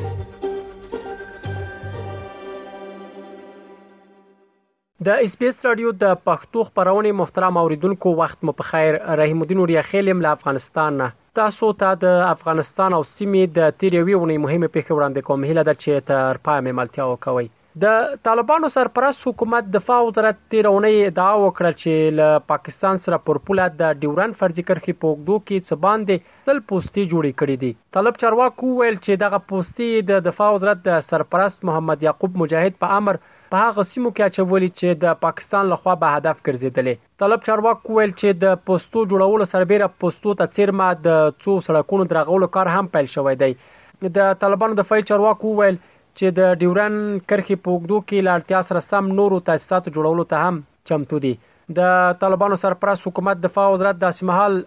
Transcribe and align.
د 5.07 5.09
اسپیس 5.22 5.57
رادیو 5.65 5.88
د 6.03 6.04
پښتو 6.29 6.61
خبرونه 6.69 7.11
محترم 7.21 7.59
اوریدونکو 7.62 8.11
وخت 8.21 8.45
مو 8.49 8.53
په 8.61 8.69
خیر 8.69 8.96
رحیم 9.23 9.43
الدین 9.47 9.59
اوریا 9.65 9.81
خیلم 9.91 10.23
له 10.27 10.31
افغانستان 10.39 11.03
تاسو 11.41 11.69
ته 11.83 11.91
د 12.07 12.23
افغانستان 12.31 12.97
او 13.01 13.03
سیمې 13.11 13.59
د 13.59 13.75
تیریوي 13.83 14.17
ونې 14.21 14.45
مهمه 14.47 14.73
پیښه 14.79 14.97
وړاندې 14.97 15.29
کوم 15.29 15.45
هله 15.51 15.67
د 15.71 15.79
چیتر 15.87 16.41
پامه 16.51 16.73
ملتیا 16.81 17.05
وکوي 17.13 17.47
د 17.82 17.86
طالبانو 18.27 18.68
سرپرست 18.72 19.27
حکومت 19.27 19.64
دفاع 19.77 19.96
وزارت 20.09 20.36
تیرونې 20.54 21.06
ادعا 21.06 21.30
وکړه 21.38 21.79
چې 21.79 22.12
له 22.18 22.42
پاکستان 22.51 23.01
سره 23.06 23.16
پرپوله 23.30 23.65
د 23.78 23.95
ډیورن 24.02 24.34
فرضي 24.42 24.65
کرخي 24.69 24.92
پوګدو 25.05 25.38
کې 25.38 25.65
څه 25.65 25.80
باندې 25.84 26.45
تل 26.51 26.60
پوسټي 26.68 27.06
جوړې 27.09 27.32
کړې 27.41 27.56
دي 27.65 27.73
طالب 27.96 28.20
چارواکو 28.20 28.68
ویل 28.77 28.98
چې 28.98 29.18
دغه 29.24 29.41
پوسټي 29.52 30.05
د 30.12 30.23
دفاع 30.29 30.51
وزارت 30.59 30.84
د 30.84 31.01
سرپرست 31.09 31.66
محمد 31.70 32.05
یعقوب 32.09 32.37
مجاهد 32.45 32.79
په 32.84 32.98
امر 33.01 33.18
په 33.55 33.62
هغه 33.66 33.84
سیمو 33.95 34.12
کې 34.12 34.29
اچولې 34.29 34.82
چې 34.82 35.01
د 35.06 35.18
پاکستان 35.27 35.68
لخوا 35.74 35.95
به 36.04 36.18
هدف 36.18 36.43
ګرځیدلې 36.43 37.24
طلب 37.24 37.45
چارواکو 37.48 37.96
ویل 37.98 38.12
چې 38.12 38.45
د 38.46 38.60
پوسټو 38.68 39.09
جوړولو 39.15 39.48
سربېره 39.56 39.98
پوسټو 40.04 40.38
ته 40.43 40.54
چیرمه 40.59 40.93
د 41.09 41.18
څو 41.43 41.59
سړکونو 41.70 42.06
درغولو 42.15 42.51
کار 42.59 42.70
هم 42.77 42.93
پیل 42.95 43.10
شوې 43.16 43.34
دی 43.43 44.12
د 44.20 44.38
طالبانو 44.46 44.77
د 44.82 44.88
فای 44.93 45.04
چارواکو 45.10 45.52
ویل 45.59 45.82
چې 46.18 46.34
د 46.38 46.54
ډیورن 46.59 46.96
کرخي 47.30 47.56
پوګدو 47.62 47.96
کې 48.09 48.27
لاړتیا 48.28 48.60
سره 48.70 48.82
سم 48.92 49.09
نورو 49.20 49.38
تاسیساتو 49.50 49.92
جوړولو 49.96 50.27
ته 50.32 50.48
هم 50.48 50.59
چمتو 50.90 51.18
دي 51.24 51.32
د 51.78 51.92
طالبانو 52.23 52.59
سرپرست 52.64 53.06
حکومت 53.09 53.40
دفاع 53.42 53.64
وزارت 53.74 53.98
د 54.02 54.12
سیمهال 54.18 54.59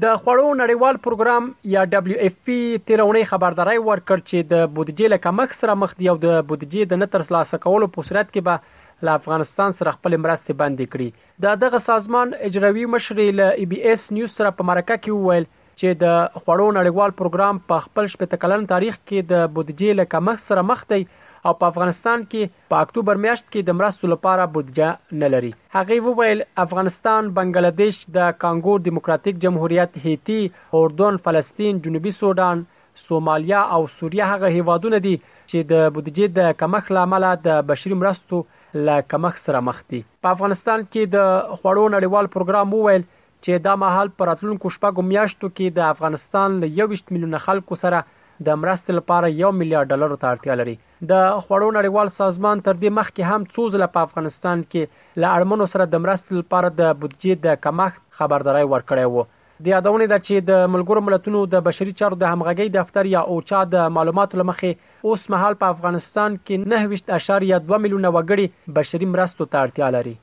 د 0.03 0.11
خوړو 0.25 0.51
نړیوال 0.61 0.97
پروګرام 1.05 1.47
یا 1.77 1.83
دبليو 1.93 2.19
اف 2.27 2.35
پی 2.49 2.59
تیرونی 2.91 3.23
خبرداري 3.31 3.79
ورکړ 3.79 4.23
چې 4.25 4.51
د 4.51 4.69
بودیجې 4.75 5.07
له 5.15 5.19
کمښت 5.25 5.57
سره 5.63 5.75
مخ 5.81 5.97
دی 6.03 6.11
او 6.13 6.17
د 6.25 6.29
بودیجې 6.51 6.83
د 6.93 7.01
نتر 7.05 7.25
سلاسه 7.31 7.61
کولو 7.65 7.89
په 7.97 8.07
صورت 8.11 8.29
کې 8.31 8.45
به 8.51 8.77
له 9.09 9.17
افغانستان 9.21 9.75
سره 9.81 9.97
خپل 9.97 10.17
مرستې 10.27 10.55
باندې 10.61 10.93
کړي 10.93 11.43
د 11.47 11.59
دغه 11.65 11.83
سازمان 11.89 12.37
اجرایی 12.51 12.87
مشر 12.95 13.23
له 13.41 13.49
ای 13.63 13.67
بي 13.73 13.83
اس 13.93 14.07
نیوز 14.19 14.39
سره 14.39 14.55
په 14.61 14.69
مرکه 14.71 15.03
کې 15.03 15.19
وویل 15.19 15.51
چې 15.81 15.99
د 15.99 16.45
خوړو 16.45 16.67
نړیوال 16.77 17.13
پروګرام 17.23 17.59
په 17.73 17.85
خپل 17.87 18.09
شپږ 18.15 18.37
کلن 18.45 18.65
تاریخ 18.75 18.95
کې 19.01 19.33
د 19.33 19.49
بودیجې 19.57 19.99
له 20.01 20.07
کمښت 20.15 20.49
سره 20.53 20.63
مخ 20.71 20.81
دی 20.93 21.03
او 21.49 21.53
په 21.61 21.71
افغانستان 21.73 22.23
کې 22.31 22.55
په 22.73 22.87
اکتوبر 22.87 23.21
میاشت 23.27 23.45
کې 23.51 23.69
د 23.69 23.77
مرستو 23.81 24.11
لپاره 24.13 24.47
بودیجه 24.57 25.21
نه 25.21 25.29
لري 25.35 25.53
هغه 25.77 25.99
وویل 26.07 26.43
افغانستان 26.65 27.29
بنگلاديش 27.37 27.99
د 28.17 28.19
کانګو 28.41 28.77
دیموکراتیک 28.89 29.39
جمهوریت 29.45 29.99
هیتی 30.07 30.41
اردن 30.81 31.21
فلسطین 31.29 31.83
جنوبي 31.87 32.15
سودان 32.19 32.65
سومالیا 33.05 33.61
او 33.77 33.81
سوریه 33.99 34.31
هغه 34.33 34.53
هیوادونه 34.59 35.01
دي 35.09 35.13
چې 35.21 35.69
د 35.75 35.85
بودیجې 35.85 36.39
د 36.41 36.57
کمښت 36.65 36.97
لامل 36.99 37.29
د 37.49 37.63
بشري 37.73 38.01
مرستو 38.03 38.43
له 38.87 38.99
کمښت 39.13 39.47
سره 39.49 39.63
مخ 39.71 39.79
دي 39.93 40.03
په 40.27 40.35
افغانستان 40.39 40.85
کې 40.89 41.15
د 41.15 41.31
خوړو 41.53 41.85
نړیوال 41.97 42.33
پروګرام 42.35 42.75
وویل 42.79 43.07
چې 43.47 43.63
دا 43.65 43.73
مهال 43.81 44.09
پر 44.21 44.29
اتلونکو 44.31 44.71
شپږو 44.77 45.03
میاشتو 45.09 45.49
کې 45.57 45.75
د 45.79 45.85
افغانستان 45.97 46.55
له 46.63 46.71
21 46.85 47.05
میلیونه 47.17 47.41
خلکو 47.47 47.77
سره 47.83 48.01
د 48.47 48.59
مرستې 48.63 48.97
لپاره 48.99 49.29
1 49.43 49.59
میلیارډ 49.59 49.93
ډالر 49.93 50.15
ته 50.23 50.31
اړتیا 50.33 50.57
لري 50.61 50.75
د 51.13 51.23
خوړو 51.45 51.69
نړیوال 51.77 52.11
سازمان 52.19 52.63
تر 52.69 52.75
دې 52.83 52.97
مخکې 52.99 53.31
هم 53.33 53.47
څو 53.55 53.67
ځله 53.77 53.89
په 53.97 54.07
افغانستان 54.09 54.65
کې 54.75 55.23
له 55.25 55.31
اړمنو 55.39 55.67
سره 55.75 55.87
د 55.95 56.03
مرستې 56.05 56.41
لپاره 56.43 56.73
د 56.81 56.93
بودیجې 57.01 57.43
د 57.47 57.61
کمښت 57.67 58.03
خبرداري 58.21 58.65
ورکړې 58.69 59.17
و 59.17 59.29
د 59.67 59.73
یادونه 59.75 60.07
ده 60.13 60.19
چې 60.27 60.51
د 60.51 60.67
ملګرو 60.75 61.05
ملتونو 61.09 61.41
د 61.55 61.65
بشري 61.71 61.95
چارو 62.03 62.21
د 62.23 62.31
همغږي 62.33 62.67
دفتر 62.79 63.11
یا 63.15 63.23
اوچا 63.37 63.63
د 63.77 63.91
معلوماتو 63.99 64.41
لمخې 64.43 65.09
اوس 65.13 65.27
مهال 65.35 65.61
په 65.65 65.75
افغانستان 65.77 66.39
کې 66.45 66.87
9.2 67.09 67.83
میلیونه 67.87 68.15
وګړي 68.19 68.75
بشري 68.81 69.13
مرستو 69.15 69.53
ته 69.55 69.63
اړتیا 69.67 69.89
لري 69.99 70.17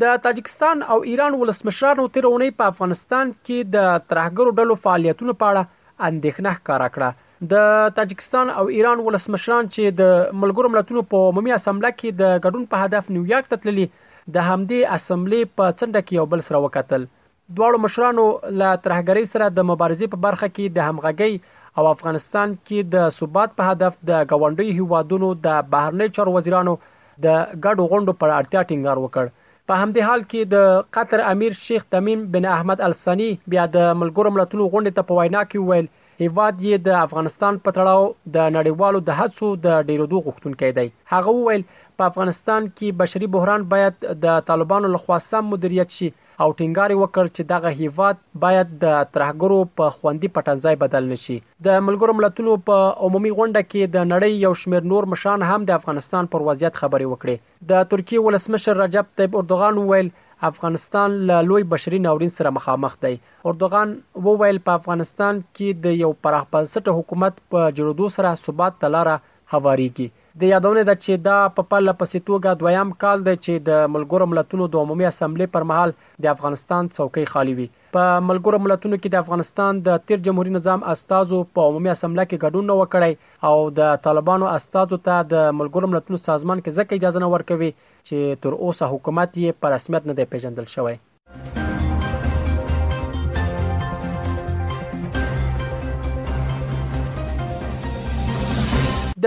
د 0.00 0.16
تاجکستان 0.24 0.80
او 0.92 0.96
ایران 1.10 1.34
ولسمشرانو 1.42 2.02
تیرونی 2.14 2.46
په 2.56 2.70
افغانستان 2.70 3.30
کې 3.34 3.68
د 3.76 3.84
ترهګرو 4.12 4.50
ډلو 4.60 4.74
فعالیتونو 4.86 5.34
په 5.42 5.52
اړه 5.52 6.08
اندېښنه 6.08 6.50
ښکارا 6.56 6.88
کړه 6.96 7.48
د 7.52 7.94
تاجکستان 7.98 8.50
او 8.62 8.64
ایران 8.78 9.00
ولسمشران 9.06 9.70
چې 9.76 9.94
د 10.00 10.10
ملګرو 10.42 10.70
ملتونو 10.74 11.02
په 11.14 11.30
عمومي 11.30 11.54
اسمبله 11.56 11.92
کې 11.94 12.16
د 12.18 12.34
ګډون 12.46 12.66
په 12.74 12.82
هدف 12.88 13.08
نیویارک 13.16 13.48
ته 13.54 13.60
تللي 13.62 13.86
د 13.94 14.50
همدې 14.50 14.98
اسمبلی 14.98 15.40
په 15.46 15.70
څنډه 15.78 16.04
کې 16.06 16.18
یو 16.20 16.28
بل 16.34 16.44
سره 16.50 16.60
وکتل 16.66 17.08
دواړو 17.08 17.82
مشرانو 17.86 18.26
له 18.26 18.74
ترهګرۍ 18.88 19.32
سره 19.32 19.48
د 19.60 19.68
مبارزې 19.70 20.12
په 20.16 20.22
برخه 20.26 20.50
کې 20.52 20.76
د 20.76 20.90
همغږي 20.90 21.64
او 21.80 21.88
افغانستان 21.96 22.54
کې 22.58 22.92
د 22.98 23.08
ثبات 23.22 23.56
په 23.62 23.72
هدف 23.72 23.98
د 24.12 24.20
غونډې 24.20 24.76
هیوادونو 24.82 25.32
د 25.50 25.58
بهرنی 25.76 26.12
چارو 26.20 26.36
وزیرانو 26.38 26.76
د 26.84 27.26
ګډو 27.32 27.90
غونډو 27.94 28.18
پر 28.24 28.36
اړتیا 28.38 28.68
ټینګار 28.70 29.04
وکړ 29.06 29.34
په 29.68 29.74
همدې 29.82 30.02
حال 30.08 30.20
کې 30.30 30.40
د 30.54 30.56
قطر 30.96 31.18
امیر 31.32 31.52
شیخ 31.66 31.82
تمیم 31.94 32.20
بن 32.34 32.44
احمد 32.56 32.78
السنی 32.88 33.30
بیا 33.52 33.64
د 33.76 33.78
ملګرو 34.02 34.30
ملتونو 34.36 34.64
غونډې 34.72 34.92
ته 34.96 35.02
په 35.08 35.12
وینا 35.18 35.42
کې 35.50 35.58
ویل 35.68 35.86
هیواد 36.24 36.54
یې 36.66 36.76
د 36.86 36.98
افغانستان 37.06 37.52
په 37.64 37.70
تړاو 37.78 38.02
د 38.36 38.36
نړیوالو 38.56 39.00
د 39.08 39.18
هڅو 39.20 39.48
د 39.66 39.68
ډیرېدو 39.88 40.18
غوښتونکی 40.26 40.70
دی 40.78 40.86
هغه 41.14 41.30
وویل 41.38 41.62
په 42.00 42.08
افغانستان 42.12 42.64
کې 42.70 42.96
بشري 43.00 43.26
بحران 43.34 43.62
باید 43.74 44.02
د 44.22 44.38
طالبانو 44.48 44.88
لخوا 44.94 45.16
سم 45.26 45.46
مدیریت 45.52 45.94
شي 45.98 46.08
او 46.44 46.48
ټینګار 46.56 46.92
وکړ 47.02 47.28
چې 47.36 47.46
دغه 47.52 47.70
هیواد 47.78 48.18
باید 48.42 48.74
د 48.82 48.96
ترهګرو 49.14 49.60
په 49.80 49.94
خوندې 49.94 50.34
پټنځای 50.36 50.80
بدل 50.82 51.08
نشي 51.12 51.36
د 51.68 51.78
ملګرو 51.86 52.16
ملتونو 52.18 52.56
په 52.66 52.90
عمومي 53.06 53.32
غونډه 53.38 53.62
کې 53.68 53.94
د 53.94 54.04
نړۍ 54.08 54.44
یو 54.46 54.52
شمیر 54.64 54.88
نور 54.92 55.08
مشان 55.14 55.46
هم 55.50 55.64
د 55.70 55.76
افغانستان 55.78 56.28
پر 56.34 56.44
وضعیت 56.50 56.76
خبرې 56.82 57.12
وکړې 57.12 57.72
د 57.72 57.88
ترکیه 57.94 58.26
ولسمشر 58.26 58.78
رجب 58.82 59.10
طيب 59.22 59.38
اردوغان 59.42 59.80
وویل 59.84 60.12
افغانستان 60.50 61.16
له 61.32 61.40
لوی 61.48 61.66
بشري 61.72 62.02
ناورین 62.08 62.34
سره 62.40 62.54
مخامخ 62.58 62.98
دی 63.06 63.14
اردوغان 63.52 63.96
وویل 64.28 64.60
په 64.68 64.80
افغانستان 64.82 65.40
کې 65.48 65.82
د 65.88 65.98
یو 66.04 66.12
پراخ 66.28 66.46
بنسټه 66.52 67.00
حکومت 67.00 67.40
په 67.42 67.74
جوړېدو 67.80 68.14
سره 68.20 68.36
ثبات 68.46 68.80
تلاره 68.86 69.16
هواريږي 69.54 70.12
د 70.40 70.44
یادونه 70.52 70.80
ده 70.88 70.92
چې 71.04 71.12
دا 71.26 71.34
په 71.58 71.62
پله 71.68 71.92
پسې 72.00 72.18
توګه 72.30 72.50
دویم 72.62 72.88
کال 73.04 73.18
دی 73.28 73.32
چې 73.44 73.52
د 73.68 73.86
ملګرو 73.94 74.26
ملتونو 74.32 74.64
د 74.74 74.82
عمومي 74.82 75.06
اسمبلی 75.10 75.46
پر 75.54 75.64
مهال 75.70 75.90
د 76.24 76.26
افغانستان 76.34 76.82
څوکۍ 76.96 77.24
خالی 77.32 77.54
وي 77.60 77.66
په 77.96 78.04
ملګرو 78.28 78.58
ملتونو 78.66 78.94
کې 79.00 79.08
د 79.14 79.24
افغانستان 79.24 79.72
د 79.88 80.02
تیر 80.06 80.18
جمهوریت 80.28 80.54
نظام 80.58 80.80
استادو 80.96 81.38
په 81.54 81.60
عمومي 81.70 81.90
اسمبلی 81.94 82.24
کې 82.28 82.38
ګډون 82.44 82.64
نه 82.70 82.74
وکړي 82.80 83.12
او 83.48 83.56
د 83.80 84.02
طالبانو 84.10 84.46
استادو 84.58 84.96
ته 85.10 85.16
د 85.34 85.50
ملګرو 85.62 85.92
ملتونو 85.94 86.22
سازمان 86.30 86.58
کې 86.66 86.76
ځکه 86.78 86.98
اجازه 87.00 87.24
نه 87.26 87.32
ورکوي 87.36 87.70
چې 88.08 88.18
تر 88.46 88.50
اوسه 88.64 88.92
حکومت 88.94 89.28
یې 89.44 89.60
په 89.60 89.74
رسمیت 89.76 90.04
نه 90.14 90.20
دی 90.20 90.26
پیژندل 90.34 90.66
شوی 90.78 90.96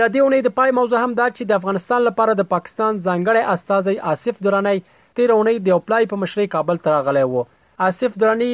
د 0.00 0.06
دې 0.12 0.20
اونۍ 0.24 0.40
د 0.44 0.50
پای 0.58 0.70
موضوع 0.76 0.98
هم 1.04 1.12
دا 1.16 1.24
چې 1.30 1.48
د 1.48 1.56
افغانستان 1.60 2.02
لپاره 2.08 2.34
د 2.36 2.44
پاکستان 2.52 3.00
ځانګړی 3.06 3.42
استاذي 3.54 3.94
آصف 4.12 4.36
درانی 4.46 4.78
تیر 5.18 5.32
اونۍ 5.34 5.56
د 5.66 5.74
اپلای 5.80 6.06
په 6.12 6.18
مشري 6.22 6.46
کابل 6.54 6.78
ته 6.86 6.94
راغلی 6.94 7.24
وو 7.32 7.42
آصف 7.88 8.16
درانی 8.22 8.48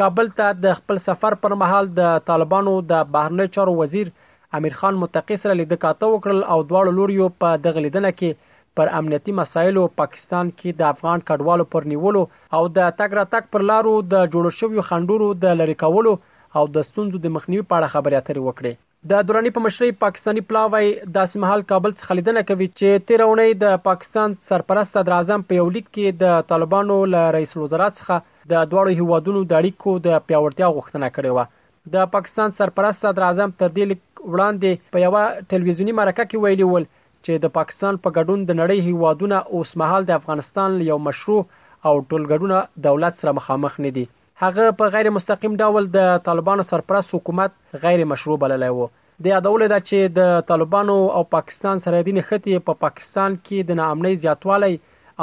کابل 0.00 0.30
ته 0.40 0.50
د 0.66 0.76
خپل 0.80 1.00
سفر 1.06 1.36
پر 1.46 1.54
مهال 1.62 1.90
د 1.96 2.12
طالبانو 2.30 2.74
د 2.92 3.10
بهرنی 3.16 3.46
چارو 3.56 3.74
وزیر 3.80 4.12
امیر 4.60 4.76
خان 4.84 5.00
متقی 5.04 5.40
سره 5.44 5.56
لید 5.62 5.74
کاته 5.86 6.12
وکړل 6.12 6.38
او 6.54 6.60
دواړو 6.60 6.96
لوريو 7.00 7.32
په 7.42 7.58
دغه 7.66 7.84
لیدنه 7.88 8.14
کې 8.20 8.78
پر 8.80 8.92
امنیتي 9.00 9.36
مسایلو 9.40 9.86
پاکستان 10.02 10.54
کې 10.58 10.78
د 10.82 10.90
افغان 10.92 11.26
کډوالو 11.32 11.68
پر 11.74 11.90
نیولو 11.96 12.24
او 12.28 12.62
د 12.76 12.94
تګ 13.00 13.20
را 13.20 13.26
تک 13.34 13.50
پر 13.56 13.66
لارو 13.74 13.98
د 14.14 14.22
جوړ 14.36 14.56
شویو 14.60 14.86
خندورو 14.92 15.34
د 15.48 15.60
لری 15.62 15.78
کولو 15.84 16.14
او 16.16 16.64
د 16.78 16.88
ستونزو 16.92 17.24
د 17.28 17.36
مخنیوي 17.38 17.68
په 17.68 17.82
اړه 17.82 17.94
خبرې 17.96 18.16
اترې 18.16 18.42
وکړې 18.48 18.82
د 19.10 19.22
دوراني 19.28 19.50
په 19.54 19.60
مشرۍ 19.62 19.92
پاکستانی 20.02 20.40
پلاوی 20.48 20.88
د 21.14 21.24
سیمهال 21.30 21.62
کابل 21.70 21.92
څخه 22.00 22.16
لیدنه 22.18 22.42
کوي 22.50 22.66
چې 22.80 23.02
تیرونی 23.08 23.54
د 23.62 23.72
پاکستان 23.86 24.36
سرپرست 24.50 24.98
صدر 24.98 25.14
اعظم 25.16 25.42
په 25.48 25.56
یو 25.60 25.64
لیک 25.76 25.88
کې 25.88 26.20
د 26.20 26.44
طالبانو 26.52 26.98
له 27.14 27.24
رئیس 27.38 27.56
وزرا 27.62 27.88
څخه 27.96 28.52
د 28.52 28.68
دواړو 28.74 29.00
هیوادونو 29.00 29.42
د 29.42 29.58
اړیکو 29.62 29.94
د 30.06 30.22
پیاوړتیا 30.28 30.68
غوښتنه 30.78 31.10
کړې 31.18 31.32
و 31.36 31.96
د 31.96 32.08
پاکستان 32.14 32.54
سرپرست 32.60 33.06
صدر 33.08 33.26
اعظم 33.32 33.56
تر 33.64 33.74
دې 33.74 33.92
لیک 33.94 34.24
وړاندې 34.28 34.94
په 34.94 35.04
یو 35.06 35.50
ټلویزیونی 35.54 35.98
مرکه 36.02 36.22
کې 36.22 36.42
ویلي 36.46 36.70
ول 36.72 36.88
چې 36.90 37.46
د 37.46 37.54
پاکستان 37.60 38.00
په 38.04 38.16
ګډون 38.20 38.46
د 38.48 38.60
نړۍ 38.62 38.92
هیوادونه 38.92 39.44
اوس 39.58 39.74
مهال 39.84 40.08
د 40.12 40.18
افغانستان 40.22 40.80
یو 40.92 41.02
مشروع 41.10 41.42
او 41.42 41.94
ټولګډونه 42.08 42.82
دولت 42.88 43.22
سره 43.24 43.38
مخامخ 43.42 43.80
نه 43.86 43.94
دي 44.00 44.06
هغه 44.44 44.70
په 44.78 44.88
غیر 44.94 45.08
مستقیم 45.16 45.52
ډول 45.64 45.84
د 45.98 46.14
طالبانو 46.28 46.62
سرپرست 46.68 47.12
حکومت 47.16 47.76
غیر 47.84 48.00
مشروع 48.12 48.36
بللی 48.44 48.70
وو 48.78 48.86
د 49.26 49.30
یادول 49.32 49.64
ده 49.72 49.78
چې 49.88 50.14
د 50.16 50.32
طالبانو 50.48 50.96
او 51.18 51.20
پاکستان 51.34 51.82
سرحدي 51.84 52.14
نښتې 52.16 52.64
په 52.68 52.76
پا 52.76 52.76
پاکستان 52.86 53.36
کې 53.42 53.58
د 53.68 53.70
ناامنۍ 53.80 54.14
زیاتوالی 54.24 54.74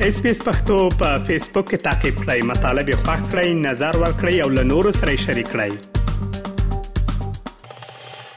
اس 0.09 0.17
پی 0.23 0.29
اس 0.35 0.39
پختو 0.47 0.77
په 1.03 1.21
فیسبوک 1.27 1.65
کې 1.73 1.83
تا 1.89 1.93
کې 2.01 2.11
پلی 2.23 2.39
مطلب 2.53 2.85
یو 2.95 3.01
فاک 3.09 3.21
کړئ 3.27 3.47
نظر 3.67 3.93
ور 4.05 4.11
کړی 4.15 4.35
او 4.47 4.49
له 4.61 4.67
نورو 4.73 4.97
سره 5.03 5.21
شریک 5.27 5.53
کړئ 5.55 5.96